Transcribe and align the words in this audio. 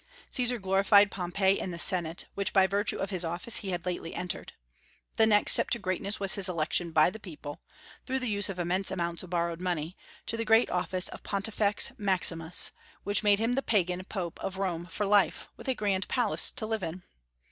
Caesar 0.31 0.57
glorified 0.57 1.11
Pompey 1.11 1.59
in 1.59 1.69
the 1.69 1.77
Senate, 1.77 2.25
which 2.33 2.53
by 2.53 2.65
virtue 2.65 2.97
of 2.97 3.11
his 3.11 3.23
office 3.23 3.57
he 3.57 3.69
had 3.69 3.85
lately 3.85 4.15
entered. 4.15 4.53
The 5.17 5.27
next 5.27 5.51
step 5.53 5.69
to 5.69 5.77
greatness 5.77 6.19
was 6.19 6.33
his 6.33 6.49
election 6.49 6.89
by 6.91 7.11
the 7.11 7.19
people 7.19 7.61
through 8.07 8.17
the 8.17 8.27
use 8.27 8.49
of 8.49 8.57
immense 8.57 8.89
amounts 8.89 9.21
of 9.21 9.29
borrowed 9.29 9.61
money 9.61 9.95
to 10.25 10.37
the 10.37 10.43
great 10.43 10.71
office 10.71 11.07
of 11.09 11.21
Pontifex 11.21 11.91
Maximus, 11.99 12.71
which 13.03 13.21
made 13.21 13.37
him 13.37 13.53
the 13.53 13.61
pagan 13.61 14.03
Pope 14.03 14.39
of 14.43 14.57
Rome 14.57 14.87
for 14.87 15.05
life, 15.05 15.49
with 15.55 15.67
a 15.67 15.75
grand 15.75 16.07
palace 16.07 16.49
to 16.49 16.65
live 16.65 16.81
in. 16.81 17.03